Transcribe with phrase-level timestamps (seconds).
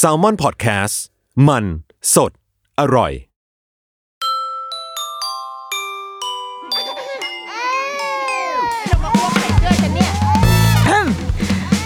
[0.00, 0.96] s a l ม o n PODCAST
[1.48, 1.64] มัน
[2.14, 2.32] สด
[2.80, 3.12] อร่อย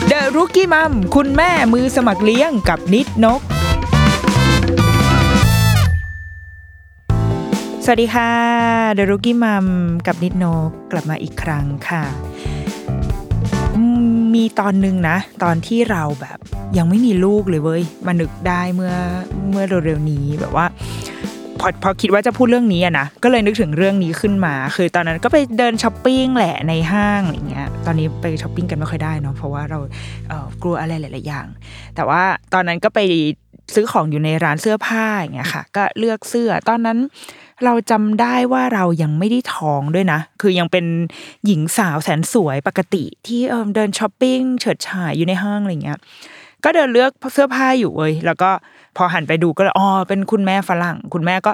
[0.08, 3.40] เดอะรุกี้มัมคุณแม่มือสมัครเลี้ยงกับนิดนก
[7.84, 8.32] สวัสดีค่ะ
[8.94, 9.66] เดอะรุกี้มัม
[10.06, 12.04] กับนิดนก กลับมาอีกครั้งค่ะ
[14.34, 16.38] มีตอนหนึ่งนะ ตอนที่เราแบบ
[16.78, 18.94] ยังไม่มีลูกเลยเว้ยมานึกได้เมื่อ
[19.50, 20.66] เมื่อเร็วๆนี้แบบว่า
[21.60, 29.78] พอพอคิดว่าจะพูดเรื่องนี้อะนะก็เลยนึกถึงเรื่องนี้ขึ้นมา คือตอนนั้นก็ไปเดินช้อปปิ้งแหละในห้างอะไรเงี้ยตอนนี้ไปช้อปปิ้งกันไม่ค่อยได้เนาะเพราะว่าเรา
[30.28, 31.46] เออกลัวอะไรหลาย ๆ อย่าง
[31.96, 32.22] แต่ว่า
[32.54, 33.00] ตอนนั้นก็ไป
[33.74, 36.98] ซื้อของอยู่ในร้านเสื้อผ้าอย่างเงี้ยค่ะ ก็เลือกเสื้อ ตอนนั้น
[37.64, 40.86] เราจำได้ว่าเรายังไม่ได้ท้องด้วยนะ คือยังเป็น
[41.46, 45.98] หญิงสาวแสนสวยปกติที่เดินช้อปปิ้งเฉิดฉายอยู่ในห้างอะไรเงี้ย
[46.66, 48.50] ก็เดินเลือกเสื้อผ้าอยู่เว้ยแล้วก็
[48.96, 51.52] พอหันไปดูก็เลยอ๋อเป็นคุณแม่ฝรั่ง คุณแม่ก็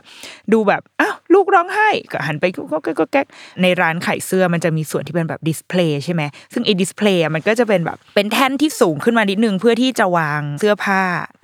[0.52, 3.26] ดูแบบอ้าวลูกร้องไห้ก็หันไปก็ก็ก็แก๊ก
[3.62, 11.00] ในร้านขายเสื้อมันจะมีส่วนที่เป็นแบบ display ใช่ไหมซึ่งไอ้ display มันก็จะเป็นแบบเป็นแท่นที่สูงขึ้นมานิดนึงเพื่อที่จะวางเสื้อผ้า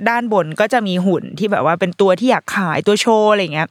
[0.09, 3.69] ด้านบนก็จะมีหุ่นที่แบบว่าเป็นตัวที่อยากขายตัวโชว์อะไรอย่างเงี้ย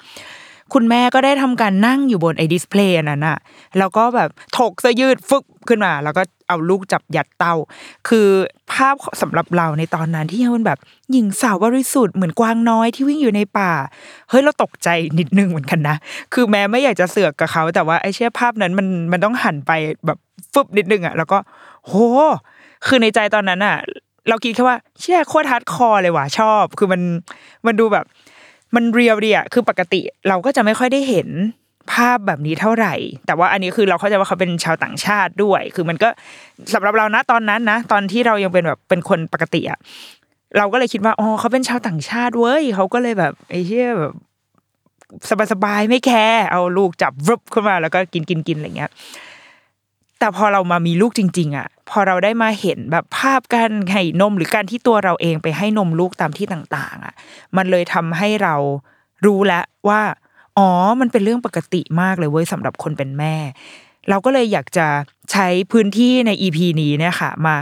[0.74, 3.38] คุณแม่ก็ได้ทำการนั่งอยู่บนไอ้ display นั้นอะ
[3.78, 7.54] แล้วก็แบบถกเสื้อยืดฟึกขึ้นมา แล้วก็เอาลูกจับยัดเต้า
[8.08, 8.28] คือ
[8.72, 10.80] ภาพสำหรับเราในตอนนั้นที่ยังเป็นแบบ
[11.12, 13.72] หญิงสาวบริสุทธิ์เหมือนกวางน้อยที่วิ่งอยู่ในป่า
[14.30, 15.96] เฮ้ยเราตกใจนิดนึงเหมือนกันนะ
[16.34, 19.72] คือแม้ไม่อยากจะเสือกกับเขา แต่ว่าไอ้เชี่ยภาพนั้นมันมันต้องหันไป
[20.06, 20.18] แบบ
[20.54, 21.38] ฟึบนิดนึงอะแล้วก็
[21.86, 21.94] โห
[22.88, 23.78] คือในใจตอนนั้นอะ
[24.30, 27.02] เราคิดแค่ว่าเชี่ยโคตร hardcore เลยว่ะชอบ คือมัน
[27.66, 28.06] มันดูแบบ
[28.76, 31.30] มันเรียวดีอะคือปกติเราก็จะไม่ค่อยได้เห็น
[31.92, 32.94] ภาพแบบนี้เท่าไหร่
[33.28, 36.10] แต่ว่าอันนี้คือเราเข้าใจว่าเขาเป็นชาวต่างชาติด้วย คือมันก็
[36.74, 39.80] สำหรับเรานะตอนนั้นนะ ตอนที่เรายังเป็นแบบเป็นคนปกติอะ
[40.58, 44.14] เราก็เลยคิดว่าอ๋อเขาเป็นชาวต่างชาติเว้ยเขาก็เลยแบบไอ้เชี่ยแบบ
[45.52, 48.92] สบายๆไม่แคร์เอาลูกจับวึบขึ้นมาแล้วก็กินกินกินอะไรเงี้ย
[50.20, 57.14] แต่พอเรามามีลูกจริง ๆ อะ พอเราได้มาเห็นแบบภาพการให้นมหรือการที่ตัวเราเองไปให้นมลูกตามที่ต่าง ๆ อะ
[57.58, 58.56] มันเลยทำให้เรา
[59.26, 60.02] รู้แล้วว่า
[60.58, 63.36] อ๋อ มันเป็นเรื่องปกติมากเลยเว้ยสำหรับคนเป็นแม่
[64.10, 64.88] เราก็เลยอยากจะ
[65.32, 67.56] ใช้พื้นที่ใน EP นี้เนี่ยค่ะ มา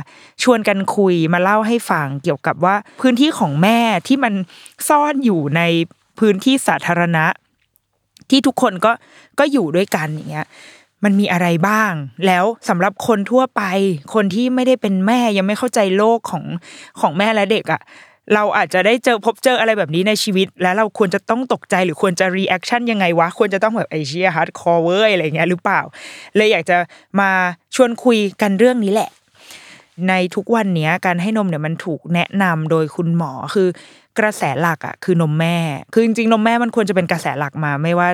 [0.44, 4.34] ชวนกันคุยมาเล่าให้ฟังเกี่ยวกับว่าพื้นที่ของแม่ที่มัน
[4.90, 5.62] ซ่อนอยู่ใน
[6.20, 7.26] พื้นที่สาธารณะ
[8.30, 8.92] ที่ทุกคนก็
[9.40, 10.48] ก็อยู่ด้วยกันอย่างเงี้ย
[11.04, 11.94] มันมีอะไรบ้าง
[12.26, 13.62] แล้วสำหรับคนทั่วไป
[14.14, 16.44] คนที่ไม่ได้เป็นแม่ยังไม่เข้าใจโลกของ
[17.00, 17.82] ของแม่และเด็กอะ
[18.34, 25.82] เราอาจจะได้เจอพบเจออะไรแบบนี้ในชีวิต แล้วเราควรจะต้องตกใจหรือควรจะ reaction ยังไงวะ ควรจะต้องแบบไอ้เชี่ย hardcore เวอร์อะไรเงี้ยหรือเปล่า
[26.36, 26.78] เลยอยากจะ
[27.20, 27.30] มา
[27.76, 29.10] ชวนคุยกันเรื่องนี้แหละ
[30.10, 33.68] ในทุกวันนี้การให้นมเนี่ยมันถูกแนะนำโดยคุณหมอคือ
[34.20, 35.58] กระแสหลักอะคือนมแม่
[35.94, 38.10] คือจริงๆนมแม่มันควรจะเป็นกระแสหลักมา ไม่ว่า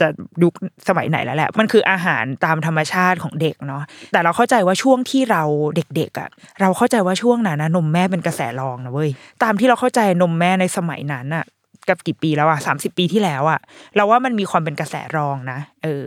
[0.00, 0.08] จะ
[0.42, 0.52] ยุค
[0.88, 5.42] สมัยไหนแล้วแหละ มันคืออาหารตามธรรมชาติของเด็กเนาะแต่เราเข้าใจว่าช่วงที่เรา
[5.76, 6.28] เด็กๆอะ
[6.60, 9.10] เราเข้าใจว่าช่วงนั้นนะนมแม่เป็นกระแสรองนะเว้ย
[9.42, 11.44] ตามที่เราเข้าใจนมแม่ในสมัยนั้นอะ
[11.88, 13.60] กับกี่ปีแล้วอะสามสิบปีที่แล้วอะ
[13.96, 16.04] เราว่ามันมีความเป็นกระแสรองนะเออ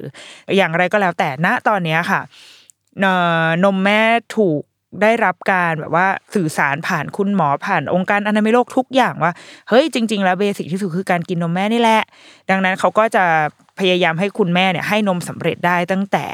[0.57, 2.21] อย่างไรก็แล้วแต่ณตอนเนี้ยค่ะ
[3.63, 4.01] นมแม่
[4.37, 4.61] ถูก
[5.01, 9.31] ได้รับการแบบว่าสื่อสารผ่านคุณหมอผ่านองค์การอนามัยโลกทุกอย่างว่า
[9.69, 12.01] เฮ้ยจริง ๆ แล้วเบสิกที่สุดคือการกินนมแม่นี่แหละ
[12.49, 13.23] ดังนั้นเขาก็จะ
[13.79, 16.25] พยายามให้คุณแม่เนี่ยให้นมสำเร็จได้ตั้งแต่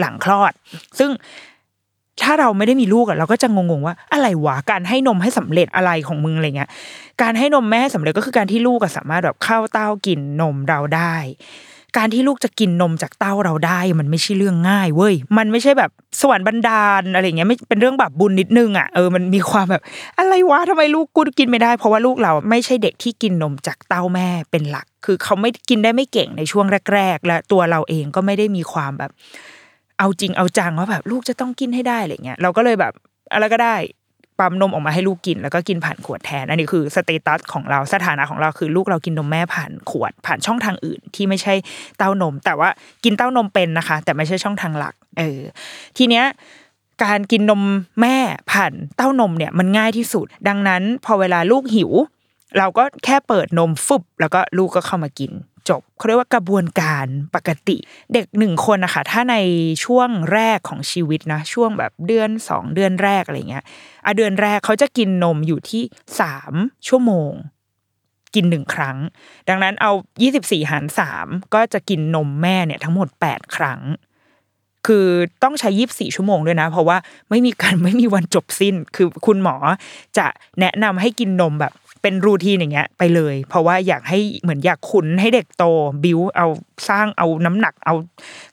[0.00, 0.52] หลังคลอด
[0.98, 1.10] ซึ่ง
[2.22, 6.70] ถ้าเราไม่ได้มีลูกอะเราก็จะงงๆว่าอะไรวะการให้นมให้สำเร็จอะไรของมึงอะไรเงี้ย
[7.22, 11.14] การให้นมแม่ให้สำเร็จก็คือการที่ลูกอะสามารถแบบเข้าเต้ากินนมเราได้
[11.96, 15.90] การที่ลูกจะกินนมจากเต้าเราได้ มันไม่ใช่เรื่องง่ายเว้ยมันไม่ใช่แบบ
[16.20, 19.82] สวรรค์บันดาลอะไรเงี้ยไม่เป็นเรื่องแบบบุญนิดนึงอะเออมันมีความแบบ
[20.18, 29.10] อะไรวะทำไมลูกกูกินไม่ได้ เพราะว่าลูกเราไม่ใช่เด็กที่กินนมจากเต้าแม่เป็นหลัก คือเขาไม่กินได้ไม่เก่งในช่วงแรก ๆ และตัวเราเองก็ไม่ได้มีความแบบ
[29.98, 32.92] เอาจริงเอาจังว่าแบบลูกจะต้องกินให้ได้อะไรเงี้ยเราก็เลยแบบ
[33.32, 33.76] อะไรก็ได้
[34.38, 41.54] ปั๊มนมออกมาให้ลูกกิน แล้วก็กินผ่านขวดแทน อันนี้คือ status ของเราสถานะของเราคือลูกเรากินนมแม่ผ่านขวด ผ่านช่องทางอื่น ที่ไม่ใช่
[41.98, 42.68] เต้านม แต่ว่า
[43.04, 45.40] กินเต้านมเป็นนะคะ แต่ไม่ใช่ช่องทางหลัก เออ
[45.96, 46.24] ทีเนี้ย
[47.04, 47.62] การกินนม
[48.00, 48.16] แม่
[48.52, 51.90] ผ่านเต้านมเนี่ยมันง่ายที่สุด ดังนั้น พอเวลาลูกหิว
[52.58, 55.32] เราก็แค่เปิดนมฟึบแล้วก็ลูกก็เข้ามากิน
[55.68, 57.76] จบเขาเรียกว่ากระบวนการปกติ
[58.12, 59.36] เด็กหนึ่งคนนะคะถ้าใน
[59.84, 63.64] ช่วงแรกของชีวิตนะช่วงแบบเดือนสองเดือนแรกอะไรเงี้ย
[64.04, 65.82] อะเดือนแรกเขาจะกินนมอยู่ที่
[66.20, 66.54] สาม
[66.88, 67.32] ชั่วโมง
[68.34, 68.96] กินหนึ่งครั้ง
[69.48, 69.92] ดังนั้นเอา
[70.30, 70.84] 24หาร
[71.18, 73.80] 3ก็จะกินนมแม่เนี่ยทั้งหมด8ครั้ง
[74.86, 75.08] คือ
[75.42, 76.96] ต้องใช้ยีิบสี่ชั่วโมงด้วยนะ เพราะว่า
[77.30, 79.56] ไม่มีการไม่มีวันจบสิ้น คือคุณหมอ
[80.18, 80.26] จะ
[80.60, 85.64] แนะนำให้กินนมแบบ เป็นรูทีนอย่างเงี้ยไปเลย เพราะว่าอยากให้เหมือนอยากขุนให้เด็กโต
[86.04, 86.46] บิวเอา
[86.88, 87.94] สร้างเอาน้ำหนักเอา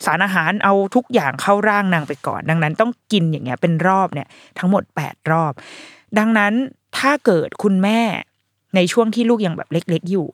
[0.05, 4.27] สารอาหารเอาทุกอย่างเข้าร่างนางไปก่อน ดังนั้นต้องกินอย่างเงี้ยเป็นรอบเนี่ย
[4.59, 5.53] ทั้งหมดแปดรอบ
[6.17, 6.53] ดังนั้น
[6.97, 7.99] ถ้าเกิดคุณแม่
[8.75, 10.27] ในช่วงที่ลูกยังแบบเล็ก ๆอยู่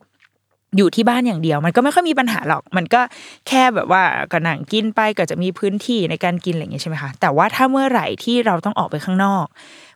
[0.77, 3.01] อยู่ที่บ้านอย่างเดียว มันก็ไม่ค่อยมีปัญหาหรอก มันก็
[3.47, 9.45] แค่แบบว่าก็นั่งกินไปก็จะมีพื้นที่ในการกินอะไรอย่างเงี้ยใช่ไหมคะแต่ว่าถ้าเมื่อไหร่ที่เราต้องออกไปข้างนอก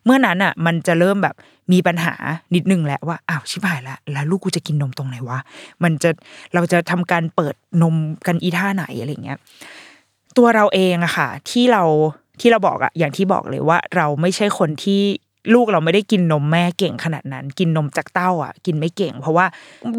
[0.06, 1.36] เมื่อนั้นอะ มันจะเริ่มแบบ
[1.74, 2.14] มีปัญหา
[2.56, 5.40] นิดนึงแหละว่าอ้าวชิบหายละแล้วลูกกูจะกินนมตรงไหนวะ
[5.84, 6.10] มันจะ
[6.54, 7.96] เราจะทำการเปิดนม
[8.28, 9.38] กันอีท่าไหนอะไรเงี้ย
[10.38, 11.84] ตัวเราเองอะค่ะ ที่เรา
[12.40, 15.02] ที่เราบอกอะอย่างที่บอกเลยว่า เราไม่ใช่คนที่
[15.54, 19.46] ลูกเราไม่ได้กินนมแม่เก่งขนาดนั้น กินนมจากเต้าอะ กินไม่เก่ง เพราะว่า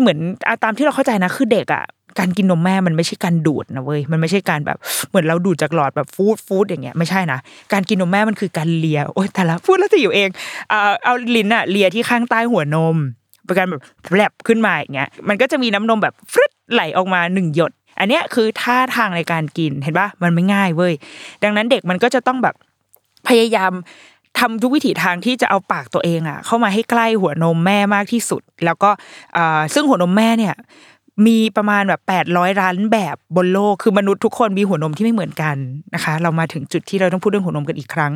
[0.00, 0.18] เหมือน
[0.62, 1.84] ตามที่เราเข้าใจนะคือเด็กอะ
[2.18, 4.78] การกินนมแม่มันไม่ใช่การดูดนะเว้ยมันไม่ใช่การแบบ
[5.08, 7.38] เหมือนเราดูดจากหลอดแบบฟูดฟูดอย่างเงี้ยไม่ใช่นะ
[7.72, 10.28] การกินนมแม่มันคือการเลียโอ๊ยแต่ละพูดแล้วจะอยู่เอง
[10.70, 12.96] เอาเอาลิ้นอะเลียที่ข้างใต้หัวนม
[13.44, 20.92] เป็นการแบบแผลบขึ้นมาอย่างเงี้ยมันก็จะมีน้ำนมแบบฟรึดไหลออกมาหนึ่งหยด อันเนี้ยคือท่าทางในการกินเห็นปะมันไม่ง่ายเว้ย
[21.42, 22.54] ดังนั้นเด็กมันก็จะต้องแบบ
[23.28, 23.72] พยายาม
[24.40, 28.90] ทำทุกวิถีทางที่จะเอาปากตัวเองอะเข้ามาให้ใกล้หัวนมแม่มากที่สุด แล้วก็
[29.74, 30.54] ซึ่งหัวนมแม่เนี่ย
[31.26, 35.56] มีประมาณแบบแปดร้อยล้านแบบบนโลกคือมนุษย์ทุกคนมีหัวนมที่ไม่เหมือนกัน
[35.94, 38.12] นะคะ เรามาถึงจุดที่เราต้องพูดเรื่องหัวนมกันอีกครั้ง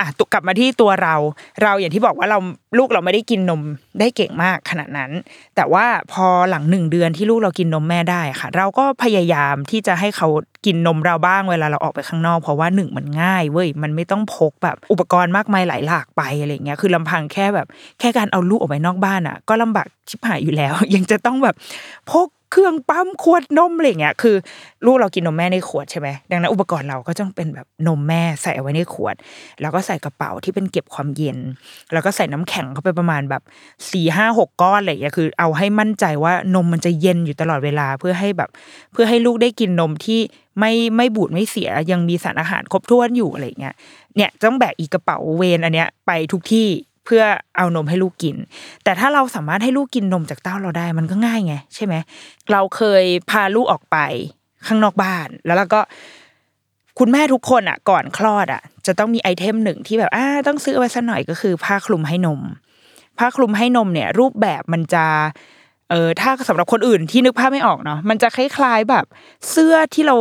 [0.00, 1.14] อะกลับมาที่ตัวเรา
[1.62, 2.38] เราอย่างที่บอกว่าเรา
[2.78, 3.62] ลูกเราไม่ได้กินนม
[4.00, 5.10] ได้เก่งมากขนาดนั้น
[5.56, 10.28] แต่ว่าพอหลังหนึ่งเดือนที่ลูกเรากินนมแม่ได้ค่ะ เราก็พยายามที่จะให้เขา
[10.66, 17.66] กินนมเราบ้างเวลาเราออกไปข้างนอกเพราะว่าหนึ่งมันง่ายเว้ยมันไม่ต้องพกแบบอุปกรณ์มากมายหลายหลากไปอะไรเงี้ยคือลำพังแค่แบบ
[18.00, 21.56] แค่การเอาลูกออกไปนอกบ้านอะ ก็ลำบากชิบหายอยู่แล้ว ยังจะต้องแบบ
[22.10, 24.36] พก เครื่องปั๊มขวดนมอะไรเงี้ยคือ
[24.84, 29.14] ลูกเรากินนมแม่ในขวดใช่ไหมดังนั้นอุปกรณ์เราก็ต้องเป็นแบบนมแม่ใส่เอาไว้ในขวด
[29.60, 31.38] แล้วก็ใส่กระเป๋าที่เป็นเก็บความเย็น
[31.92, 33.42] แล้วก็ใส่น้ำแข็งเข้าไปประมาณแบบ
[33.90, 38.50] สี่ห้าหกก้อนอะไรเงี้ยคือ เอาให้มั่นใจว่านมมันจะเย็นอยู่ตลอดเวลาเพื่อให้แบบ
[38.92, 40.20] เพื่อให้ลูกได้กินนมที่
[40.58, 43.74] ไม่ไม่บูดไม่เสียยังมีสารอาหารครบถ้วนอยู่อะไรเงี้ย
[44.16, 46.68] เนี่ยต้องแบกอีกกระเป๋าเวนอันเนี้ยไปทุกที่
[47.10, 47.26] เพื่อ
[47.56, 48.36] เอานมให้ลูกกิน
[48.84, 51.94] แต่ถ้าเราสามารถให้ลูกกินนมจากเต้าเราได้มันก็ง่ายไง ใช่ไหม
[52.52, 53.96] เราเคยพาลูกออกไป
[54.66, 55.80] ข้างนอกบ้าน แล้วเราก็
[56.98, 62.40] คุณแม่ทุกคนอะ ก่อนคลอดอะ จะต้องมีไอเทมหนึ่งที่แบบอ่าต้องซื้อไว้สักหน่อยก็คือ ผ้าคลุมให้นม
[63.18, 65.04] ผ้าคลุมให้นมเนี่ย รูปแบบมันจะ
[65.90, 69.04] เออถ้าสำหรับคนอื่นที่นึกภาพไม่ออกเนาะมันจะคล้ายๆแบบ
[69.50, 70.16] เสื้อที่เรา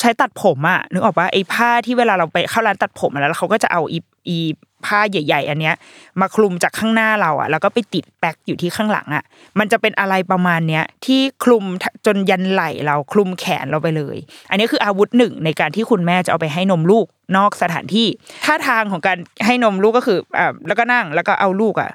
[0.00, 3.98] ใช้ตัดผมอะนึกออกปะไอ้ผ้าที่เวลาเราไปเข้าร้านตัดผมแล้วเขาก็จะเอาอี
[4.28, 4.38] อี
[4.86, 5.74] ผ้าใหญ่ ๆ อันเนี้ย
[6.20, 9.24] มาคลุมจากข้างหน้าเราอะแล้วก็ไปติดแป๊กอยู่ที่ข้างหลังอะ
[9.58, 11.64] มันจะเป็นอะไรประมาณเนี้ยที่คลุม
[12.06, 14.16] จนยันไหลเราคลุมแขนเราไปเลย
[14.50, 18.08] อันนี้คืออาวุธหนึ่งในการที่คุณแม่จะเอาไปให้นมลูกนอกสถานที่
[18.44, 21.90] ท่าทางของการให้นมลูกก็คืออ่าแล้วก็นั่งแล้วก็เอาลูกอะ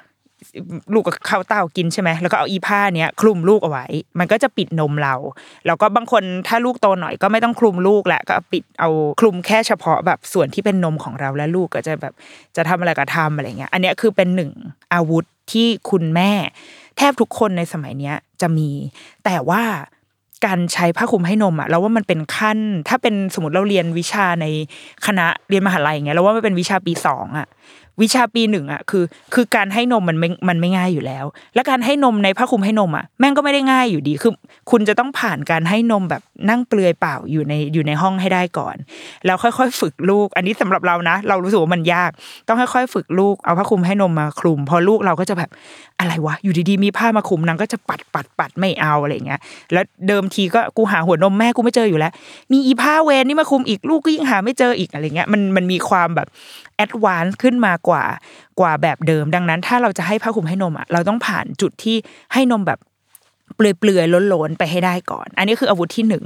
[0.94, 3.86] ลูกก็เข้าเต้ากินใช่ไหมแล้วก็เอาอีผ้าเนี้ยคลุมลูกเอาไว้
[4.18, 5.14] มันก็จะปิดนมเรา
[5.66, 8.90] แล้วก็บางคนถ้าลูกโตหน่อยก็ไม่ต้องคลุมลูกแหละก็ปิดเอา
[9.20, 12.12] คลุมแค่เฉพาะแบบส่วนที่เป็นนมของเราและลูกก็จะแบบ
[12.56, 14.50] จะทำอะไรก็ทำอะไรเงี้ย อันนี้คือเป็นหนึ่ง
[14.94, 16.32] อาวุธที่คุณแม่
[16.96, 18.70] แทบทุกคนในสมัยเนี้ยจะมี
[19.24, 19.62] แต่ว่า
[20.46, 22.58] การใช้ผ้าคลุมให้นมอะเราว่ามันเป็นขั้น
[22.88, 24.46] ถ้าเป็นสมมติเราเรียนวิชาใน
[25.06, 27.46] คณะเรียนมหาลัยอย่างเงี้ยเราว่ามันเป็นวิชาปีสองอะ
[28.02, 29.04] วิชาปีหนึ่งอะคือ
[29.34, 31.24] คือการให้นมมันไม่มันไม่ง่ายอยู่แล้ว
[31.54, 34.32] และการให้นมในผ้าคลุมให้นมอะแม่งก็ไม่ได้ง่ายอยู่ดีคือ
[34.70, 38.76] คุณจะต้องผ่านการให้นมแบบนั่งเปลือยเปล่าอยู่ในอยู่ในห้องให้ได้ก่อน
[39.26, 42.10] แล้วค่อยๆ ฝึกลูก อันนี้สำหรับเรานะ เรารู้สึกว่ามันยาก
[42.48, 45.50] ต้องค่อยๆ ฝึกลูกเอาผ้าคลุมให้นมมาคลุม พอลูกเราก็จะแบบ
[46.00, 49.40] อะไรวะอยู่ดีๆมีผ้ามาคลุมนางก็จะปัดปัดปัดไม่เอาอะไรเงี้ย
[49.72, 52.12] แล้วเดิมทีก็กูหาหัวนมแม่กูไม่เจออยู่แล้ว
[52.52, 56.28] มีอีผ้าเวนนี่มาคลุมอีกลูกก็ยิ่งหาไม่เจออีกอะไรเงี้ยมันมันมีความแบบ
[56.76, 58.04] advance ขึ้นมากว่า
[58.60, 61.96] กว่าแบบเดิม ดังนั้น ถ้าเราจะให้ผ้าคลุมให้นมอะเราต้องผ่านจุดที่
[62.32, 62.78] ให้นมแบบ
[63.56, 66.24] เปลือยๆล้นๆไปให้ได้ก่อน อันนี้คืออาวุธที่หนึ่ง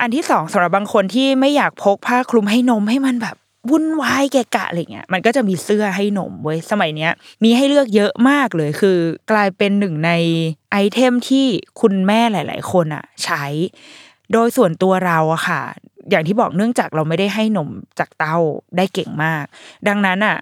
[0.00, 3.36] อันที่สองสำหรับบางคนที่ไม่อยากพกผ้าคลุมให้นมให้มันแบบ
[3.70, 7.12] วุ่นวายเกะกะอะไรเงี้ยมันก็จะมีเสื้อให้นมเว้ยสมัยเนี้ย
[7.44, 8.98] มีให้เลือกเยอะมากเลยคือ
[9.30, 10.10] กลายเป็นหนึ่งใน
[10.70, 11.46] item ที่
[11.80, 13.44] คุณแม่หลาย ๆ คนอะใช้
[14.32, 15.62] โดยส่วนตัวเราอะค่ะ
[16.10, 17.68] อย่างที่บอกเนื่องจากเราไม่ได้ให้นม
[17.98, 18.36] จากเต้า
[18.76, 19.44] ได้เก่งมาก
[19.88, 20.36] ดังนั้นอะ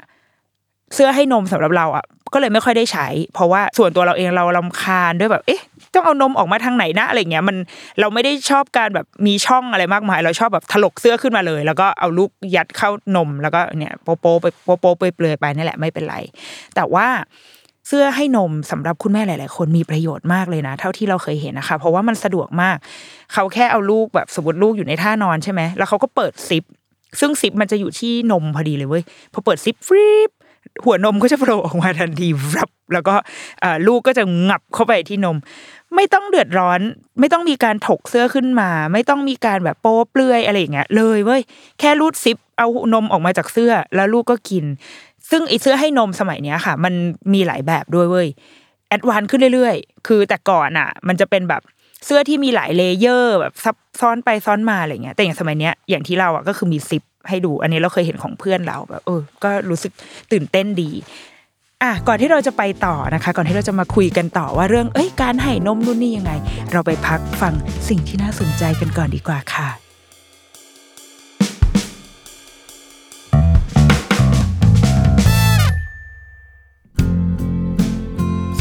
[0.95, 5.63] เสื้อให้นมสำหรับเราอะก็เลยไม่ค่อยได้ใช้ เพราะว่าส่วนตัวเราเองเราลาคาญด้วยแบบ เอ๊ะ
[5.95, 7.57] ต้องเอานมออกมาทางไหนนะอะไรเงี้ยมัน
[8.01, 16.17] เราไม่ได้ชอบการแบบมีช่องอะไรมากมาย เราชอบแบบถลกเสื้อขึ้นมาเลย แล้วก็เอาลูกยัดเข้านมแล้วก็เนี่ยโปโปไปโปโปไปเปลือยไปนี่แหละไม่เป็นไร
[16.75, 17.07] แต่ว่า
[17.89, 22.77] เสื้อให้นมสำหรับคุณแม่หลาย ๆ คนมีประโยชน์มากเลยนะ เท่าที่เราเคยเห็นนะคะ เพราะว่ามันสะดวกมาก
[23.33, 26.65] เขาแค่เอาลูกแบบสมมติลูกอยู่ในท่านอนใช่ไหมแล้วเขาก็เปิดซิป
[27.21, 30.31] ซึ่งซิปมันจะอยู่ที่นมพอดีเลยเว้ยพอเปิดซิปฟรีบ
[30.85, 33.15] หัวนมก็จะโผล่ออกมาทันทีรับ แล้วก็
[33.87, 35.37] ลูกก็จะงับเข้าไปที่นม
[35.95, 36.81] ไม่ต้องเดือดร้อน
[37.21, 41.43] ไม่ต้องมีการถกเสื้อขึ้นมา ไม่ต้องมีการแบบโป๊เปลือยอะไรอย่างเงี้ยเลยเว้ย
[41.81, 44.65] แค่รูดซิปเอานมออกมาจากเสื้อ แล้วลูกก็กิน
[45.33, 46.95] ซึ่งไอเสื้อให้นมสมัยเนี้ยค่ะ มัน
[47.35, 48.29] มีหลายแบบด้วยเว้ย
[48.89, 51.63] advance ขึ้นเรื่อยๆ คือแต่ก่อนอะ มันจะเป็นแบบ
[52.07, 59.93] เสื้อที่มีหลาย layer แบบซับซ้อนไปซ้อนมาอะไรเงี้ย แต่อย่างสมัยเนี้ยอย่างที่เราอะก็คือมีซิปให้ดู อันนี้เราเคยเห็นของเพื่อนเราแบบเออ ก็รู้สึก
[60.33, 60.91] ตื่นเต้นดี
[61.83, 66.33] อะก่อนที่เราจะไปต่อนะคะ ก่อนที่เราจะมาคุยกันต่อว่าเรื่องเอ้ยการให้นมนู่นนี่ยังไง
[66.73, 67.55] เราไปพักฟัง
[67.89, 69.92] สิ่งที่น่าสนใจกันก่อนดีกว่าค่ะ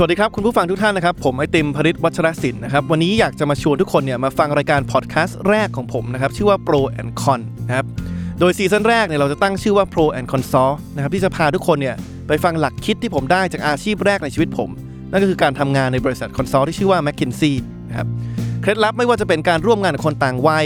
[0.03, 7.85] วัสดีครับ คุณผู้ฟังทุกท่านนะครับ ผมไอติมพริษฐ์ วัชรสินธุนะครับ วันนี้อยากจะมาชวนทุกคนเนี่ยมาฟังรายการพอดแคสต์แรกของผมนะครับ ชื่อว่า Pro and Con นะครับ
[8.39, 11.95] โดย season แรกเนี่ยเราจะตั้งชื่อว่า Pro and Consult นะครับที่จะพาทุกคนเนี่ย
[12.27, 14.69] ไปฟังหลักคิดที่ผมได้จากอาชีพแรกในชีวิตผม
[15.11, 17.53] นั่นก็คือการทำงานในบริษัท consult ที่ชื่อว่า McKinsey
[17.89, 18.07] นะครับ
[18.61, 20.65] เคล็ดลับไม่ว่าจะเป็นการร่วมงานกับคนต่างวัย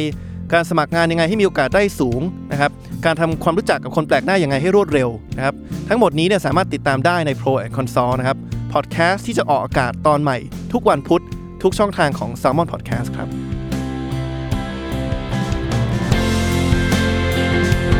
[0.54, 2.72] การสมัครงานยังไงให้มีโอกาสได้สูงนะครับ
[3.06, 5.56] การทำความรู้จักกับคนแปลกหน้ายังไงให้รวดเร็วนะครับ
[5.90, 8.38] ทั้งหมดนี้เนี่ยสามารถติดตามได้ใน Pro and Consult นะครับ
[8.80, 10.38] พอดแคสต์ที่จะออกอากาศตอนใหม่
[10.74, 11.24] ทุกวันพุธ
[11.64, 13.30] ทุกช่องทางของ s ซ l m o n Podcast ครับ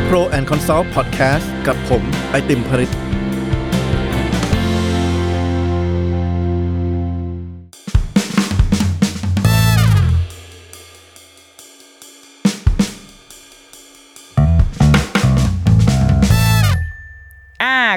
[0.08, 2.92] Pro and Consult Podcast กับผม ไอติมผริต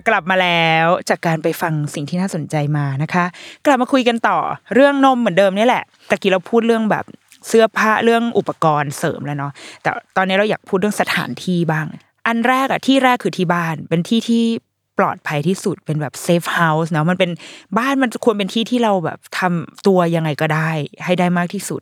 [0.10, 3.26] กลับมาแล้วจากการไปฟังสิ่งที่น่าสนใจมานะคะ
[3.66, 4.38] กลับมาคุยกันต่อ
[4.74, 7.06] เรื่องนมเหมือนเดิมนี่แหละตะกี้เราพูดเรื่องแบบ
[7.48, 9.52] เสื้อผ้าเรื่องอุปกรณ์เสริมแล้วเนาะ
[9.82, 11.86] แต่ตอนนี้เราอยากพูดเรื่องสถานที่บ้าง
[12.28, 14.44] อันแรกอะที่แรกคือที่บ้านเป็นที่ที่
[15.00, 17.32] ปลอดภัยที่สุดเป็นแบบ safe house เนาะมันเป็น
[17.78, 20.70] บ้านมันควรเป็นที่ที่เราแบบทำตัวยังไงก็ได้
[21.06, 21.82] ให้ได้มากที่สุด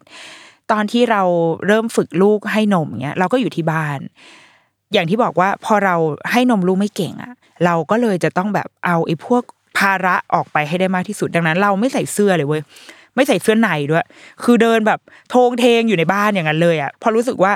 [0.72, 1.22] ตอนที่เรา
[1.67, 4.00] เริ่มฝึกลูกให้นมเนี้ยเราก็อยู่ที่บ้าน
[4.93, 5.96] อย่างที่บอกว่าพอเรา
[6.31, 7.34] ให้นมลูกไม่เก่งอะ
[7.65, 9.43] เราก็เลยจะต้องแบบเอาไอ้พวก
[9.77, 12.61] ภาระออกไปให้ได้มากที่สุดดังนั้น เราไม่ใส่เสื้อเลยเว้ย
[13.15, 14.05] ไม่ใส่เสื้อในด้วย
[14.43, 14.99] คือเดินแบบ
[15.29, 17.53] โทงเทงอยู่ในบ้านอย่างนั้นเลยอะพอรู้สึกว่า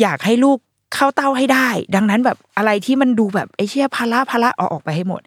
[0.00, 0.58] อยากให้ลูก
[0.94, 5.22] เข้าเต้าให้ได้ ดังนั้นแบบอะไรที่มันดูแบบไอ้เชี่ยภาระภาระออกออกไปให้หมด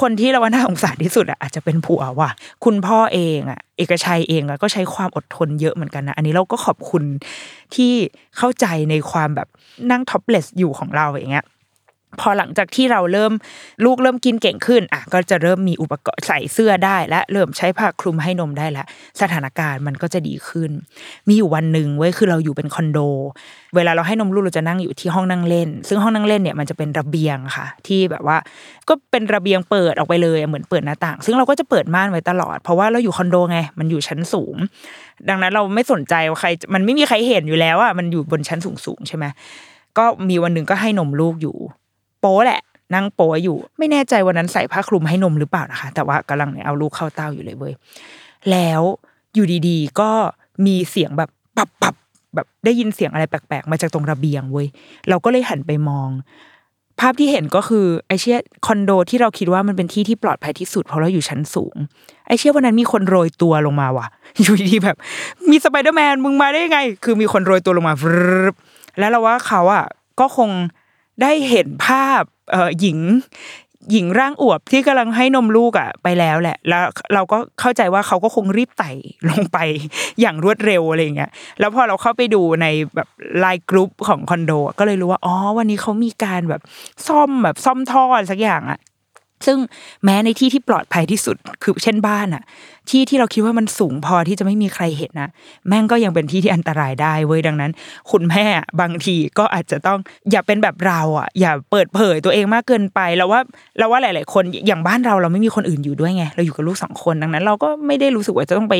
[0.00, 2.30] คนที่เราว่าน่าสงสารที่สุดอะอาจจะเป็นผัวว่ะ
[2.64, 7.02] คุณพ่อเองอะ เอกชัยเองอะก็ใช้ความอดทนเยอะเหมือนกันนะอันนี้เราก็ขอบคุณ
[7.74, 7.92] ที่
[8.36, 9.48] เข้าใจในความแบบ
[9.90, 11.46] นั่งท็อปเลสอยู่ของเราอย่างเงี้ย
[12.20, 13.32] พอหลังจากที่เราเริ่ม
[13.84, 18.86] ลูกเริ่มกินเก่งขึ้นอะก็จะเริ่มมีอุปกรณ์ใส่เสื้อได้และเริ่มใช้ผ้าคลุมให้นมได้แล้ว
[19.20, 20.70] สถานการณ์มันก็จะดีขึ้น
[21.28, 22.98] มีอยู่วันหนึ่งเว้ยคือเราอยู่เป็นคอนโด
[23.76, 28.36] เวลาเราให้นมลูกเราจะนั่งอยู่ที่ห้องนั่งเล่น ซึ่งห้องนั่งเล่นเนี่ยมันจะเป็นระเบียงค่ะ ที่แบบว่า
[28.88, 34.56] ก็เป็นระเบียงเปิดออกไปเลยเหมือนเปิดหน้าต่าง ซึ่งเราก็จะเปิดม่านไว้ตลอด เพราะว่าเราอยู่คอนโดไงมันอยู่ชั้นสูง
[35.28, 39.24] ดังนั้นเราไม่สนใจว่าใคร มันไม่มีใครเห็นอยู่แล้วอะมันอยู่บนชั้นสูงสูงใช่ไหม
[39.98, 41.56] ก็มีวันหนึ่งก็ให้นมลูกอยู่
[42.24, 42.62] โป้แหละ
[42.94, 47.74] นั่งโป้อยู่ ไม่แน่ใจวันนั้นใส่ผ้าคลุมให้นมหรือเปล่านะคะ แต่ว่ากำลังเอาลูกเข้าเต้าอยู่เลยเว้ย
[48.50, 48.82] แล้ว
[49.34, 50.10] อยู่ดีๆ ก็
[50.66, 51.94] มีเสียงแบบปับปับ
[52.34, 54.66] แบบได้ยินเสียงอะไรแปลกๆ มาจากตรงระเบียงเว้ย
[55.08, 56.08] เราก็เลยหันไปมอง
[57.00, 61.74] ภาพที่เห็นก็คือไอเชี่ยคอนโดที่เราคิดว่ามันเป็นที่ที่ปลอดภัยที่สุดเพราะเราอยู่ชั้นสูง
[62.26, 64.06] ไอ้เชี่ยวันนั้นมีคนโรยตัวลงมาว่ะ
[64.40, 64.96] อยู่ดีๆแบบ
[65.50, 67.94] มีสไปเดอร์แมนมึงมาได้ยังไง คือมีคนโรยตัวลงมา
[68.98, 69.84] แล้วเราว่าเขาอะ
[70.20, 70.50] ก็คง
[71.22, 72.98] ได้เห็นภาพเออหญิง
[73.92, 78.90] หญิงร่างอวบที่กำลังให้นมลูกอะไปแล้วแหละ แล้วเราก็เข้าใจว่าเขาก็คงรีบไต่
[79.30, 79.58] ลงไป
[80.20, 81.30] อย่างรวดเร็วอะไรเงี้ย
[81.60, 83.08] แล้วพอเราเข้าไปดูในแบบ
[83.40, 86.62] ไลน์กรุ๊ปของคอนโดก็เลยรู้ว่าอ๋อวันนี้เขามีการแบบ
[87.08, 88.78] ซ่อมแบบซ่อมท่อสักอย่างอะ
[89.46, 89.58] ซึ่ง
[90.04, 92.42] แม้ในที่ที่ปลอดภัยที่สุดคือเช่นบ้านอะ
[92.90, 95.28] ที่ที่เราคิดว่ามันสูงพอที่จะไม่มีใครเห็นนะ
[95.68, 97.72] แม่งก็ยังเป็นที่ที่อันตรายได้เว้ยดังนั้น
[98.10, 98.44] คุณแม่
[98.80, 99.98] บางทีก็อาจจะต้อง
[100.30, 103.40] อย่าเป็นแบบเราอะ อย่าเปิดเผยตัวเองมากเกินไปแล้วว่า
[103.78, 108.74] เราว่าหลาย ๆ คนอย่างบ้านเราเราไม่มีคนอื่นอยู่ด้วยไงเราอยู่กับลูกสองคนดังนั้น เราก็ไม่ได้รู้สึกว่าจะต้องไป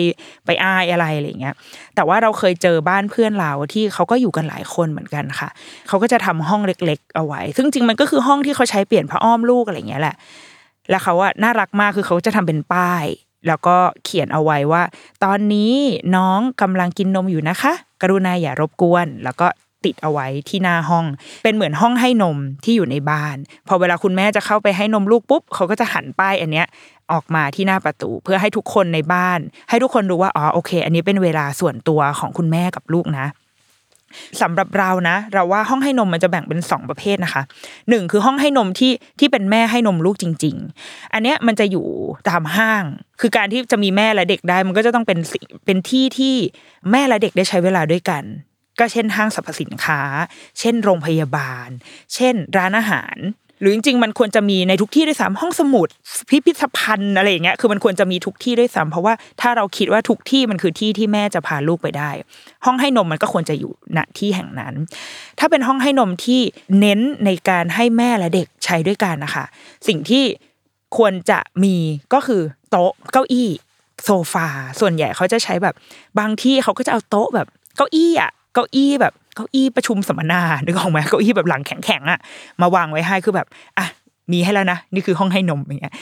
[0.47, 1.55] ไปอายอะไรอะไรเงี้ย
[1.95, 5.49] แต่ว่าเราเคยเจอบ้านเพื่อนเราที่เขาก็อยู่กันหลายคนเหมือนกันค่ะ
[5.89, 10.17] เขาก็จะทำห้องเล็ก ๆ เอาไว้ ซึ่งจริงมันก็คือห้องที่เขาใช้เปลี่ยนผ้าอ้อมลูกอะไรเงี้ยแหละ
[10.91, 13.05] แล้วเขาอะน่ารักมากคือเขาจะทำเป็นป้าย
[13.47, 14.83] แล้วก็เขียนเอาไว้ว่า
[15.25, 15.73] ตอนนี้
[16.17, 17.73] น้องกำลังกินนมอยู่นะคะ
[18.03, 19.47] กรุณาอย่ารบกวน แล้วก็
[19.85, 21.05] ติดเอาไว้ที่หน้าห้อง
[21.43, 23.37] เป็นเหมือนห้องให้นมที่อยู่ในบ้าน
[23.69, 26.67] พอเวลาคุณแม่จะเข้าไปให้นมลูกปุ๊บเขาก็จะหันป้ายอันเนี้ย
[27.13, 29.39] ออกมาที่หน้าประตู เพื่อให้ทุกคนในบ้าน
[29.71, 33.27] ให้ทุกคนรู้ว่าอ๋อโอเค อันนี้เป็นเวลาส่วนตัวของคุณแม่กับลูกนะ
[34.41, 37.43] สำหรับเรานะ เราว่าห้องให้นมมันจะแบ่งเป็นสองประเภทนะคะ
[37.89, 41.87] หนึ่งคือห้องให้นมที่ที่เป็นแม่ให้นมลูกจริง ๆ อันเนี้ยมันจะอยู่
[42.29, 42.85] ตามห้าง
[43.21, 45.19] คือการที่จะมีแม่และเด็กได้ มันก็จะต้องเป็น
[45.65, 46.35] เป็นที่ที่
[46.91, 48.25] แม่และเด็กได้ใช้เวลาด้วยกัน
[48.79, 50.01] ก็เช่นห้างสรรพสินค้า
[50.59, 51.69] เช่นโรงพยาบาล
[52.15, 53.17] เช่น ร้านอาหาร
[53.65, 55.89] รือจริงๆมันควรจะมีในทุกที่ด้วยซ้ำห้องสมุด
[56.29, 62.11] พิพิธภัณฑ์อะไรอย่างเงี้ยคือมันควรจะมีทุกที่ด้วยซ้ำเพราะว่าถ้าเราคิดว่าทุกที่มันคือที่ที่แม่จะพาลูกไปได้
[62.65, 64.75] ห้องให้นมมันก็ควรจะอยู่ณที่แห่งนั้น
[65.39, 66.41] ถ้าเป็นห้องให้นมที่
[66.81, 69.45] เน้นในการให้แม่และเด็กใช้ด้วยกันนะคะ
[69.89, 70.25] สิ่งที่
[70.97, 71.77] ควรจะมี
[72.15, 73.51] ก็คือโต๊ะเก้าอี้
[74.05, 74.47] โซฟา
[74.81, 75.75] ส่วนใหญ่เขาจะใช้แบบ
[76.19, 82.21] บางที่เขาก็จะเอาโต๊ะแบบเก้าอี้อะเก้าอี้แบบ เก้าอี้ประชุมสัมมนานึกออกไหมเก้าอี้แบบหลังแข็งๆอะ
[82.61, 83.47] มาวางไว้ให้คือแบบ
[83.79, 83.87] อะ
[84.33, 85.95] มีให้แล้วนะนี่คือห้องให้นมอย่างเงี้ย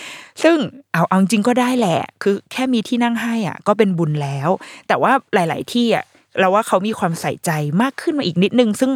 [0.42, 0.56] ซึ่ง
[0.92, 4.48] เอาเอาจริงก็ได้แหละ คือแค่มีที่นั่งให้อะ ก็เป็นบุญแล้ว
[4.88, 6.04] แต่ว่าหลาย ๆ ที่อะ
[6.40, 7.50] เราว่าเขามีความใส่ใจ
[7.82, 8.90] มากขึ้นมาอีกนิดนึง ซึ่ง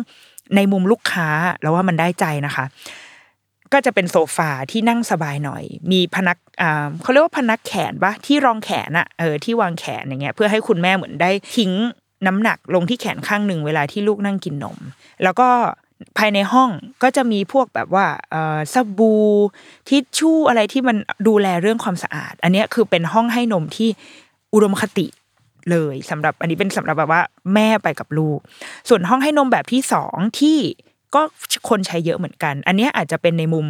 [0.57, 1.28] ในมุมลูกค้า
[1.61, 2.64] เราว่ามันได้ใจนะคะ
[3.73, 5.62] ก็จะเป็นโซฟาที่นั่งสบายหน่อย
[5.93, 11.73] มีพนักอ่าเขาเรียกว่าพนักแขนปะที่รองแขนอะเออที่วางแขนอย่างเงี้ย เพื่อให้คุณแม่เหมือนได้ทิ้ง
[12.26, 14.78] น้ำหนักลงที่แขนข้างหนึ่งเวลาที่ลูกนั่งกินนม
[15.23, 15.49] แล้วก็
[16.18, 16.71] ภายในห้อง
[17.02, 18.06] ก็จะมีพวกแบบว่า
[18.75, 19.25] สบู่
[19.88, 20.97] ทิชชู่อะไรที่มัน
[21.28, 23.88] ดูแลเรื่องความสะอาด อันนี้คือเป็นห้องให้นมที่
[24.54, 25.06] อุดมคติ
[25.71, 27.23] เลยสำหรับอันนี้เป็นสำหรับแบบว่า
[27.54, 28.38] แม่ไปกับลูก
[28.88, 30.59] ส่วนห้องให้นมแบบที่สองที่
[31.14, 31.23] ก็
[31.68, 33.66] คนใช้เยอะเหมือนกัน อันนี้อาจจะเป็นในมุม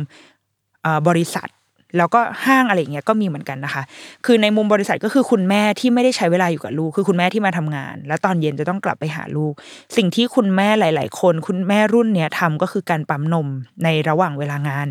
[1.09, 1.49] บริษัท
[1.97, 3.83] แล้วก็ห้างอะไรอย่างเงี้ยก็มีเหมือนกันนะคะ
[4.27, 9.53] คือในมุมบริษัทก็คือคุณแม่ที่ไม่ได้ใช้เวลาอยู่กับลูก คือคุณแม่ที่มาทำงาน แล้วตอนเย็นจะต้องกลับไปหาลูก
[9.97, 13.49] สิ่งที่คุณแม่หลาย ๆ คน คุณแม่รุ่นเนี้ยทำก็คือการปั๊มนม
[13.85, 14.89] ในระหว่างเวลางาน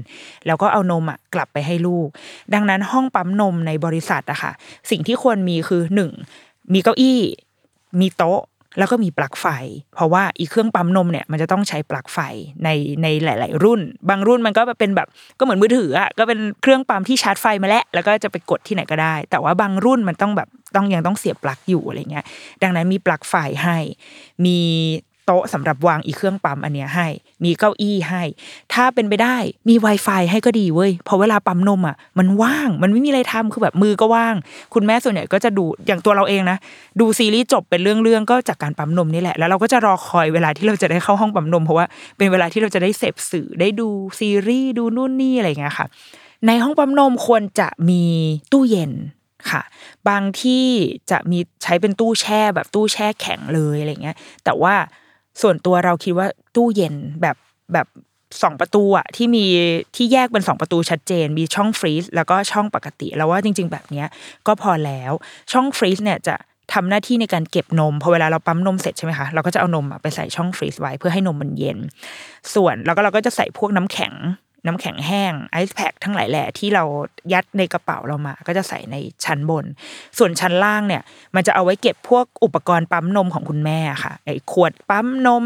[0.47, 2.07] แล้วก็เอานมอะกลับไปให้ลูก
[2.53, 4.51] ดังนั้นห้องปั๊มนมในบริษัทอะค่ะ
[4.89, 6.11] สิ่งที่ควรมีคือหนึ่ง
[6.73, 7.19] มีเก้าอี้
[7.99, 8.41] มีโต๊ะ
[8.77, 9.45] แล้วก็มีปลั๊กไฟ
[9.95, 12.19] เพราะว่าอีเครื่องปั๊มนมเนี่ยมันจะต้องใช้ปลั๊กไฟ
[12.63, 12.69] ใน
[13.03, 15.07] ในหลาย ๆ รุ่น บางรุ่นมันก็เป็นแบบ
[15.39, 22.25] ก็เหมือนมือถืออะก็เป็นเครื่องปั๊มที่ชาร์จไฟมาแล้วแล้วก็จะไปกดที่ไหนก็ได้ แต่ว่าบางรุ่นมันต้องแบบต้องยังต้องเสียบปลั๊กอยู่อะไรเงี้ย
[22.63, 23.77] ดังนั้นมีปลั๊กไฟให้
[24.45, 24.59] มี
[25.25, 27.07] โต๊ะสำหรับวางอีเครื่องปั๊มอันเนี้ยให้
[27.43, 28.23] มีเก้าอี้ให้
[28.73, 29.37] ถ้าเป็นไปได้
[29.69, 34.35] มี Wi-Fi ให้ก็ดีเว้ยเพราะเวลาปั๊มนมอะมันว่างมันไม่มีอะไรทำคือแบบมือก็ว่าง
[34.73, 36.57] คุณแม่ส่วนใหญ่ก็จะดูอย่างตัวเราเองนะ
[36.99, 41.85] ดูซีรีส์จบเป็นเรื่องๆก็จากการปั๊มนมนี่แหละ แล้วเราก็จะรอคอยเวลาที่เราจะได้เข้าห้องปั๊มนม เพราะว่า
[42.17, 45.87] เป็นเวลาที่เราจะได้เสพสื่อได้ดูซีรีส์ดูนู่นนี่อะไรเงี้ยค่ะ
[46.47, 48.03] ในห้องปั๊มนมควรจะมี
[48.51, 48.93] ตู้เย็น
[49.51, 49.61] ค่ะ
[50.09, 50.65] บางที่
[51.11, 54.75] จะมีใช้เป็นตู้แช่แบบตู้แช่แข็งเลยอะไรเงี้ย แต่ว่า
[55.41, 57.35] ส่วนตัวเราคิดว่าตู้เย็นแบบ
[57.73, 57.87] แบบ
[58.43, 59.45] สองประตูอะที่มี
[59.95, 64.07] ที่แยกเป็นสองประตูชัดเจน มีช่องฟรีซแล้วก็ช่องปกติ แล้วว่าจริง ๆ แบบเนี้ย
[64.47, 65.11] ก็พอแล้ว
[65.51, 66.35] ช่องฟรีซเนี่ยจะ
[66.73, 71.77] ทำหน้าที่ในการเก็บนมพอเวลาเราปั๊มนมเสร็จใช่ไหมคะเราก็จะเอานมอะไปใส่ช่องฟรีซไว้เพื่อให้นมมันเย็น
[72.53, 74.13] ส่วนแล้วก็เราก็จะใส่พวกน้ำแข็ง
[74.65, 76.83] น้ำแข็งแห้งไอซ์แพคทั้งหลายแหล่ที่เรา
[77.33, 79.65] ยัดในกระเป๋าเรามา ก็จะใส่ในชั้นบน
[80.17, 81.01] ส่วนชั้นล่างเนี่ย
[81.35, 85.43] มันจะเอาไว้เก็บพวกอุปกรณ์ปั๊มนมของคุณแม่ค่ะไอ้ขวดปั๊มนม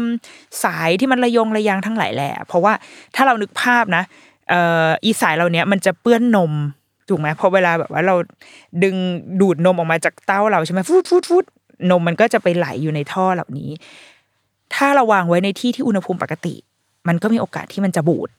[0.64, 2.72] สายที่มันระยงระยางทั้งหลายแหล่เพราะว่า
[3.14, 4.02] ถ้าเรานึกภาพนะ
[4.50, 4.54] เอ
[4.86, 6.52] ออีสายเราเนี้ยมันจะเปื้อนนม
[7.08, 8.14] ถูกไหมพอเวลาแบบว่าเรา
[8.82, 8.96] ดึง
[9.40, 11.44] ดูดนมออกมาจากเต้าเราใช่ไหมฟูดฟูดฟูด
[11.90, 13.70] นมมันก็จะไปไหลอยู่ในท่อเหล่านี้
[14.74, 16.54] ถ้าเราวางไว้ในที่ที่อุณหภูมิปกติ
[17.08, 18.30] มันก็มีโอกาสที่มันจะบูด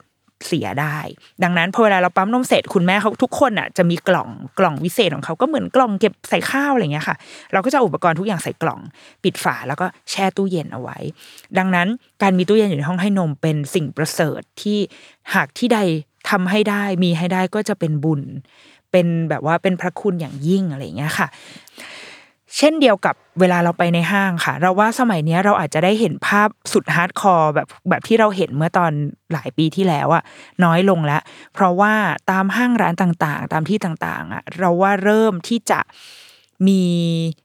[0.48, 0.98] เสียได้
[1.44, 7.16] ดังนั้นพอเวลาเราปั๊มนมเสร็จคุณแม่เขาทุกคนอะจะมีกล่องกล่องวิเศษของเขาก็เหมือนกล่องเก็บใส่ข้าวอะไรเงี้ยค่ะ
[7.54, 8.80] เราก็จะอาอุปกรณ์ทุกอย่างใส่กล่อง
[9.24, 10.98] ปิดฝาแล้วก็แช่ตู้เย็นเอาไว้
[11.58, 11.88] ดังนั้น
[12.22, 14.80] การมีตู้เย็นอยู่ในห้องให้นมเป็นสิ่งประเสริฐที่
[15.34, 15.80] หากที่ใด
[16.30, 18.22] ทำให้ได้มีให้ได้ก็จะเป็นบุญ
[18.92, 21.28] เป็นแบบว่าเป็นพระคุณอย่างยิ่งอะไรเงี้ยค่ะ
[22.58, 28.92] เช่นเดียวกับเวลาเราไปในห้างค่ะ เราว่าสมัยนี้เราอาจจะได้เห็นภาพสุด hardcore แบบแบบที่เราเห็นเมื่อตอน
[29.34, 30.24] หลายปีที่แล้วอะ
[30.64, 31.22] น้อยลงแล้ว
[31.54, 31.94] เพราะว่า
[32.32, 35.80] ตามห้างร้านต่างๆ ตามที่ต่างๆอะเราว่าเริ่มที่จะ
[36.68, 36.82] มี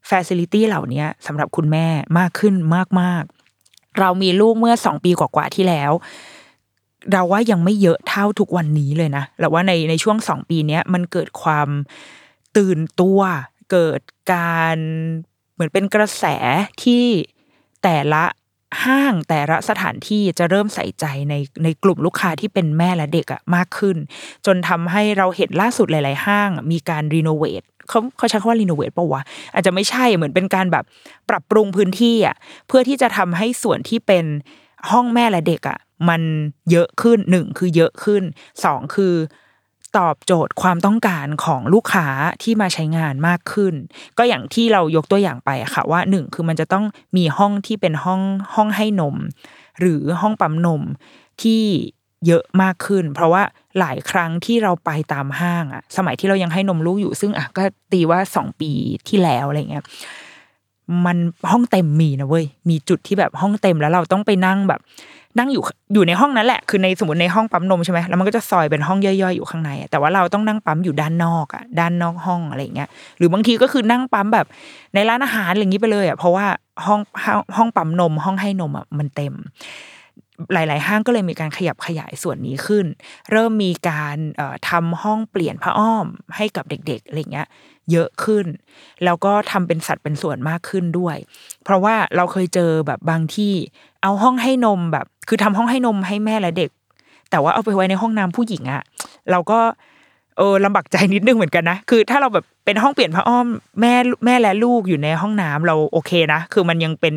[0.08, 1.86] ฟ a ซิลิตี้เหล่านี้สำหรับคุณแม่
[2.18, 2.54] มากขึ้น
[3.00, 5.92] มากๆ เรามีลูกเมื่อสองปีกว่าๆที่แล้ว
[7.12, 11.68] เราว่ายังไม่เยอะเท่าทุกวันนี้เลยนะเราว่าในในช่วงสองปีนี้มันเกิดความ
[12.56, 13.20] ตื่นตัว
[13.70, 14.00] เกิด
[14.32, 14.78] การ
[15.54, 16.24] เหมือนเป็นกระแส
[16.82, 17.04] ที่
[17.82, 18.24] แต่ละ
[18.84, 23.96] ห้างแต่ละสถานที่จะเริ่มใส่ใจในในกลุ่มลูกค้าที่เป็นแม่และเด็กอะมากขึ้น
[24.46, 29.22] จนทำให้เราเห็นล่าสุดหลาย ๆ ห้างมีการรีโนเวทเขาเขาใช้คำว่ารีโนเวทปะวะ
[29.54, 30.84] อาจจะไม่ใช่เหมือนเป็นการแบบ
[31.28, 32.36] ปรับปรุงพื้นที่อะ
[32.68, 34.24] เพื่อที่จะทำให้ส่วนที่เป็น
[34.90, 36.22] ห้องแม่และเด็กอะมัน
[36.70, 38.22] เยอะขึ้นหนึ่งคือเยอะขึ้น
[38.64, 39.14] สองคือ
[39.98, 42.06] ตอบโจทย์ความต้องการของลูกค้า
[42.42, 43.74] ที่มาใช้งานมากขึ้น
[44.18, 46.84] ก็อย่างที่เรายกตัวอย่างไปอะค่ะว่าหนึ่งคือมันจะต้อง
[47.16, 48.20] มีห้องที่เป็นห้อง
[48.54, 49.16] ห้องให้นม
[49.80, 50.82] หรือห้องปั๊มนม
[51.42, 51.62] ที่
[52.26, 53.42] เยอะมากขึ้น เพราะว่า
[53.78, 58.70] หลายครั้งที่เราไปตามห้างอะสมัยที่เรายังให้นมลูกอยู่ซึ่งอะก็ตีว่าสองปี
[59.08, 59.84] ที่แล้วอะไรเงี้ย
[61.06, 61.18] มัน
[61.50, 64.80] ห้องเต็มมีนะเว้ยมีจุดที่แบบห้องเต็มแล้วเราต้องไปนั่งแบบ
[65.38, 65.62] นั่งอยู่
[65.94, 74.46] อยู่ในห้องนั้นแหละ คือในสมมติในห้องปั๊มนมใช่ไหมแล้วมันก็จะซอยเป็นห้องย่อยๆอยู่ข้างใน แต่ว่าเราต้องนั่งปั๊มอยู่ด้านนอกอะด้านนอกห้องอะไรเงี้ย หรือบางทีก็คือนั่งปั๊มแบบ
[74.94, 76.46] ในร้านอาหารอะไรอย่างนี้ไปเลยอะเพราะว่า
[76.86, 77.00] ห้อง
[77.56, 79.34] ห้องปั๊มนม ห้องให้นมอะมันเต็ม
[80.52, 82.86] หลาย ๆ ห้างก็เลยมีการขยับขยายส่วนนี้ขึ้น
[83.32, 87.46] เริ่มมีการเอ่อทำห้องเปลี่ยนผ้าอ้อมให้กับเด็ก ๆอะไรเงี้ย
[87.92, 88.46] เยอะขึ้น
[89.04, 91.16] แล้วก็ทำเป็นสัดเป็นส่วนมากขึ้นด้วย
[91.64, 93.52] เพราะว่าเราเคยเจอแบบบางที่
[94.02, 96.70] เอาห้องให้นมแบบ คือทำห้องให้นมให้แม่และเด็ก
[97.30, 98.82] แต่ว่าเอาไปไว้ในห้องน้ำผู้หญิงอะ
[99.30, 99.60] เราก็
[100.38, 103.46] เออลำบากใจนิดนึงเหมือนกันนะ คือถ้าเราแบบเป็นห้องเปลี่ยนผ้าอ้อม
[103.80, 103.94] แม่
[104.24, 107.14] แม่และลูกอยู่ในห้องน้ำเราโอเคนะ คือมันยังเป็น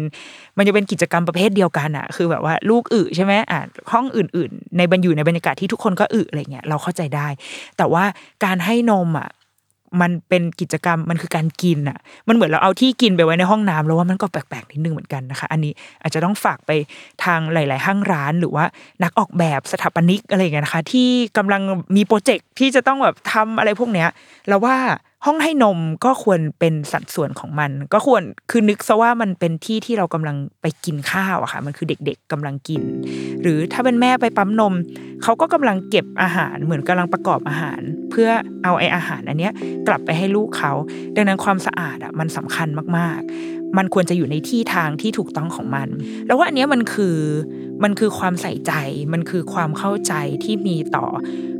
[0.57, 7.27] มันจะเป็นกิจกรรมประเภทเดียวกันอะคือแบบว่าลูกอึใช่ไหมอะห้องอื่น ๆ ในบรรอยู่ในบรรยากาศที่ทุกคนก็อึอะไรเงี้ยเราเข้าใจได้
[7.77, 8.03] แต่ว่า
[8.45, 9.29] การให้นมอะ
[10.01, 11.97] มันเป็นกิจกรรมมันคือการกินอะ
[12.27, 16.71] มันเหมือนเราเอาที่กินไปไว้ในห้องน้ำแล้วว่ามันก็แปลกๆนิดนึงเหมือนกันนะคะ อันนี้อาจจะต้องฝากไป
[17.23, 18.65] ทางหลาย ๆ ห้างร้านหรือว่า
[19.03, 21.61] นักออกแบบสถาปนิกอะไรอย่างเงี้ยนะคะ ที่กำลัง
[21.95, 24.07] มีโปรเจกต์ที่จะต้องแบบทำอะไรพวกเนี้ย
[24.47, 24.75] เราว่า
[25.25, 32.81] ห้องให้นมก็ควรเป็นสัดส่วนของมัน ก็ควรคือนึกซะว่ามันเป็นที่ที่เรากำลังไปกินข้าวอะค่ะ มันคือเด็กๆกำลังกิน
[33.41, 34.73] หรือถ้าเป็นแม่ไปปั๊มนม
[35.23, 38.29] เขาก็กำลังเก็บอาหารเหมือนกำลังประกอบอาหาร เพื่อ
[38.63, 39.53] เอาไออาหารอันเนี้ย
[39.87, 40.73] กลับไปให้ลูกเขา
[41.15, 45.87] ดังนั้นความสะอาดอะมันสำคัญมากๆ มันควรจะอยู่ในที่ทางที่ถูกต้องของมัน
[46.25, 47.17] แล้วว่าอันเนี้ยมันคือ
[47.83, 48.73] มันคือความใส่ใจ
[49.13, 51.05] มันคือความเข้าใจที่มีต่อ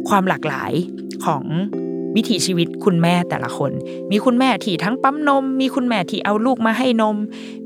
[0.09, 0.71] ความหลากหลาย
[1.25, 1.43] ของ
[2.15, 3.71] วิถีชีวิตคุณแม่แต่ละคน
[4.11, 7.17] มีคุณแม่ที่ทั้งปั๊มนม มีคุณแม่ที่เอาลูกมาให้นม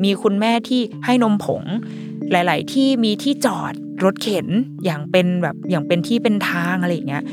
[0.04, 1.64] มีคุณแม่ที่ให้นมผง
[2.32, 4.48] หลาย ๆ ที่มีที่จอดรถเข็น
[4.86, 7.24] อย่างเป็นแบบอย่างเป็นที่เป็นทางอะไรอย่างเงี้ย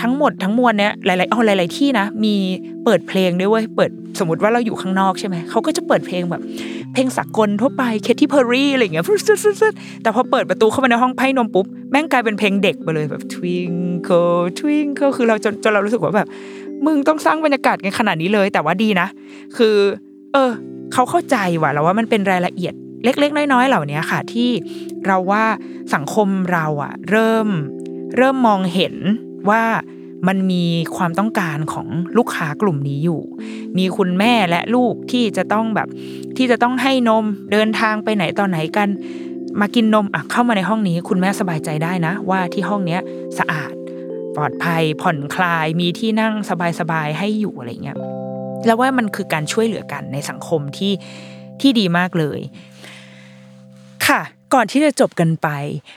[0.00, 2.34] ทั้งหมดทั้งมวลเนี้ยหลายๆเอาหลาย ๆที่นะ มี
[2.84, 6.42] เปิดเพลงด้วยเว้ยเปิดสมมติว่าเราอยู่ข้างนอกใช่ไหมเขาก็จะเปิดเพลงแบบ
[6.92, 9.04] เพลงสากลทั่วไปเคที่เพอร์รี่อะไรเงี้ย
[10.02, 16.28] แต่พอเปิดประตูเข้ามาในห้องไพ่นมปุ๊บแม่งกลายเป็นเพลงเด็กไปเลยแบบ twinkle twinkle คือเราจนจนเรารู้สึกว่าแบบ
[16.86, 19.06] มึงต้องสร้างบรรยากาศกันขนาดนี้เลย แต่ว่าดีนะ
[19.56, 19.76] คือ
[20.32, 20.50] เออ
[20.92, 24.50] เขาเข้าใจว่ะแล้วว่ามันเป็นรายละเอียดเล็ก ๆ น้อย ๆ เหล่านี้ค่ะที่
[25.06, 25.44] เราว่า
[25.94, 27.48] สังคมเราอะเริ่ม
[28.16, 28.94] เริ่มมองเห็น
[29.48, 29.62] ว่า
[30.28, 30.64] มันมี
[30.96, 31.86] ความต้องการของ
[32.18, 33.20] ลูกค้ากลุ่มนี้อยู่
[33.78, 35.88] มีคุณแม่และลูกที่จะต้องแบบ
[36.36, 38.88] ที่จะต้องให้นมเดินทางไปไหนตอนไหนกัน
[39.60, 43.00] มากินนมอะเข้ามาในห้องนี้ คุณแม่สบายใจได้นะ ว่าที่ห้องเนี้ย
[43.38, 43.72] สะอาด
[44.36, 46.34] ปลอดภัยผ่อนคลายมีที่นั่ง
[46.80, 47.98] สบายๆให้อยู่อะไรเงี้ย
[48.66, 50.92] แล้วว่ามันคือการช่วยเหลือกันในสังคมที่
[51.60, 52.40] ที่ดีมากเลย
[54.06, 54.20] ค่ะ
[54.54, 55.48] ก่อนที่จะจบกันไป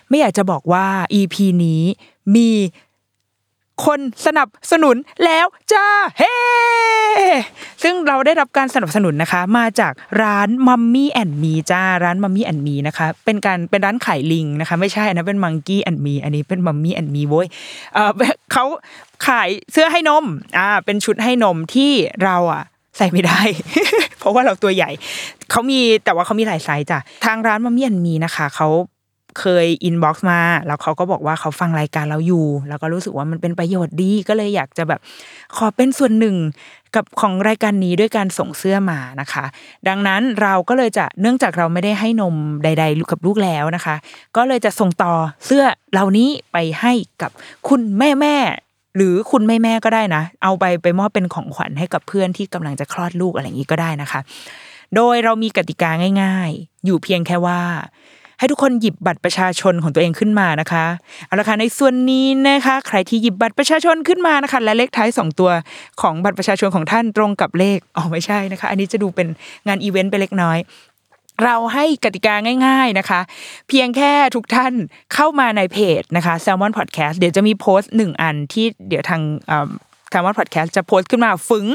[0.10, 0.86] ไม่อยากจะบอกว่า
[1.20, 1.82] EP นี้
[2.36, 2.50] มี
[3.86, 5.88] คนสนับสนุนแล้วจ้า
[6.20, 6.34] เฮ้
[7.84, 17.48] ซึ่งเราได้รับการสนับสนุนนะคะ มาจากร้านมัมมี่แอนมีจ้าร้านมัมมี่แอนมีนะคะ เป็นการเป็นร้านขายลิงนะคะ ไม่ใช่นะเป็นมังกี้แอนมีอันนี้เป็นมัมมี่แอนมีโว้ย
[17.94, 18.12] เออ
[18.54, 18.66] เขา
[19.28, 20.26] ขายเสื้อให้นม
[20.58, 21.92] อ่าเป็นชุดให้นมที่
[22.24, 22.64] เราอะ
[22.98, 23.42] ใส่ไม่ได้
[24.20, 24.90] เพราะว่าเราตัวใหญ่
[25.52, 28.68] เขามีแต่ว่าเขามีหลายไซส์จ้ะทางร้าน Mummy and Me นะคะเขา
[29.40, 35.00] เคย inbox มา แล้วเขาก็บอกว่าเขาฟังรายการเราอยู่ แล้วก็รู้สึกว่ามันเป็นประโยชน์ดีก็เลยอยากจะแบบ
[35.56, 36.36] ขอเป็นส่วนหนึ่ง
[36.96, 39.46] กับของรายการนี้ด้วยการส่งเสื้อมานะคะ
[39.88, 43.96] ดังนั้นเราก็เลยจะเนื่องจากเราไม่ได้ให้นมใด ๆ กับลูกแล้วนะคะ
[44.38, 45.14] ก็เลยจะส่งต่อ
[45.46, 47.32] เสื้อเหล่านี้ไปให้กับ
[47.70, 54.20] คุณแม่แม่ๆหรือคุณแม่แม่ๆก็ได้นะ เอาไปไปมอบเป็นของขวัญให้กับเพื่อนที่กำลังจะคลอดลูกอะไรอย่างนี้ก็ได้นะคะ
[54.96, 55.92] โดยเรามีกติกา
[56.22, 57.62] ง่าย ๆ อยู่เพียงแค่ว่า
[58.44, 60.86] ให้ทุกคนหยิบบัตรประชาชนของตัวเองขึ้นมานะคะ
[61.28, 65.52] เอาละค่ะในส่วนนี้นะคะ ใครที่หยิบบัตรประชาชนขึ้นมานะคะ และเลขท้ายสองตัว
[66.02, 69.28] ของบัตรประชาชนของท่านตรงกับเลขอ๋อไม่ใช่นะคะ อันนี้จะดูเป็น
[69.68, 70.58] งานอีเวนต์ไปเล็กน้อย
[71.44, 73.20] เราให้กติกาง่าย ๆนะคะ
[73.68, 74.74] เพียงแค่ทุกท่าน
[75.14, 79.22] เข้ามาในเพจนะคะ Salmon Podcast เดี๋ยวจะมีโพสต์หนึ่งอันที่เดี๋ยวทาง
[80.10, 81.68] แซลมอนพอดแคสต์จะโพสต์ขึ้นมาฟึง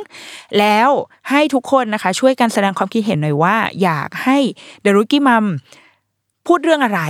[0.59, 0.91] แล้ว
[1.31, 4.39] ให้ทุกคนนะคะ ช่วยกันแสดงความคิดเห็นหน่อยว่า อยากให้
[4.83, 5.47] เดรุกี้มัม
[6.49, 7.03] พูดเรื่องอะไร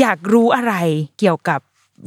[0.00, 0.74] อยากรู้อะไร
[1.18, 1.60] เกี่ยวกับ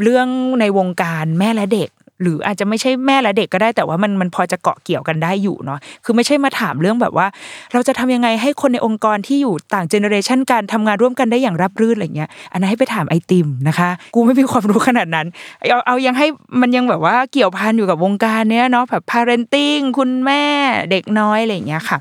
[0.04, 0.28] เรื่อง
[0.60, 1.90] ในวงการแม่และเด็ก
[2.24, 7.28] หรืออาจจะไม่ใช่แม่และเด็กก็ได้ แต่ว่ามันมันพอจะเกาะเกี่ยวกันได้อยู่เนาะคือไม่ใช่มาถามเรื่องแบบว่า
[7.74, 15.28] เราจะทำยังไงให้คนในองค์กรที่อยู่ต่าง generation การทำงานร่วมกันได้อย่างราบรื่นอะไรเงี้ยอันนั้นให้ไปถามไอติมนะคะ กูไม่มีความรู้ขนาดนั้น
[15.70, 16.28] เอาเอายังให้
[16.62, 20.44] มันยังแบบว่าเกี่ยวพันอยู่กับวงการเนี้ยเนาะแบบ parenting คุณแม่
[20.92, 21.98] เด็กน้อยอะไรเงี้ยค่ะ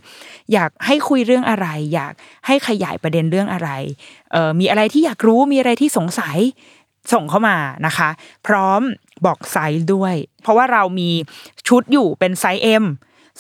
[0.53, 2.13] อยากให้คุยเรื่องอะไร อยาก
[2.47, 3.71] ให้ขยายประเด็นเรื่องอะไร
[4.33, 6.39] เอ่อมีอะไรที่อยากรู้มีอะไรที่สงสัย
[7.13, 8.09] ส่งเข้ามานะคะ
[8.47, 8.81] พร้อม
[9.27, 11.11] บอกไซส์ด้วย เพราะว่าเรามี
[11.69, 12.85] ชุดอยู่เป็นไซส์ M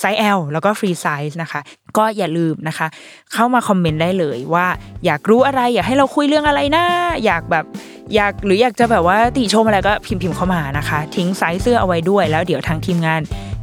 [0.01, 1.61] ไซส์ L แล้วก็ free size นะคะ
[1.97, 2.87] ก็อย่าลืมนะคะ
[3.33, 4.67] เข้ามาคอมเมนต์ได้เลยว่า
[5.05, 6.85] อยากรู้อะไรอยากให้เราคุยเรื่องอะไรนะ
[7.25, 7.65] อยากแบบ
[8.15, 13.21] อยากหรืออยากจะแบบว่าติชมอะไรก็พิมพ์พิมพ์เข้ามานะคะ ทิ้งไซส์เสื้อเอาไว้ด้วย แล้วเดี๋ยวทางทีมงาน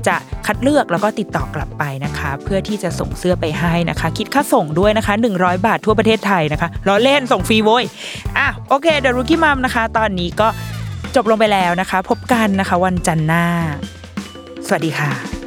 [0.07, 0.15] จะ
[0.45, 7.83] คัดเลือกแล้วก็ติดต่อกลับไปนะคะ เพื่อที่จะส่งเสื้อไปให้นะคะ คิดค่าส่งด้วยนะคะ 100 บาททั่วประเทศไทยนะคะล้อเล่นส่งฟรีโว้ย
[8.37, 10.47] อะโอเคเดอะรุกี้มัมนะคะ ตอนนี้ก็
[11.15, 13.45] จบลงไปแล้วนะคะ พบกันนะคะ วันจันทร์หน้า
[14.67, 15.38] สวัสดีค่ะ